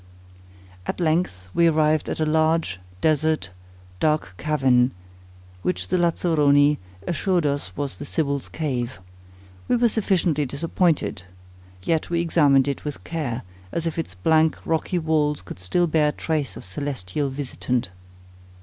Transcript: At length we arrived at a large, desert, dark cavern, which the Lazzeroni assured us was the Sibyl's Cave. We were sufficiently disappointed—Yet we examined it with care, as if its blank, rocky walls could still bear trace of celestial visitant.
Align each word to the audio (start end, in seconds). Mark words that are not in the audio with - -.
At 0.87 0.99
length 0.99 1.47
we 1.53 1.67
arrived 1.67 2.09
at 2.09 2.19
a 2.19 2.25
large, 2.25 2.79
desert, 3.01 3.51
dark 3.99 4.33
cavern, 4.35 4.93
which 5.61 5.89
the 5.89 5.97
Lazzeroni 5.99 6.79
assured 7.05 7.45
us 7.45 7.77
was 7.77 7.97
the 7.99 8.05
Sibyl's 8.05 8.49
Cave. 8.49 8.99
We 9.67 9.75
were 9.75 9.89
sufficiently 9.89 10.47
disappointed—Yet 10.47 12.09
we 12.09 12.19
examined 12.19 12.67
it 12.67 12.83
with 12.83 13.03
care, 13.03 13.43
as 13.71 13.85
if 13.85 13.99
its 13.99 14.15
blank, 14.15 14.57
rocky 14.65 14.97
walls 14.97 15.43
could 15.43 15.59
still 15.59 15.85
bear 15.85 16.11
trace 16.11 16.57
of 16.57 16.65
celestial 16.65 17.29
visitant. 17.29 17.89